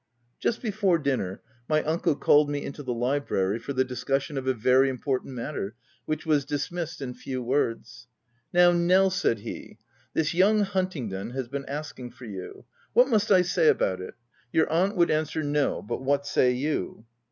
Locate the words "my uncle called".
1.69-2.49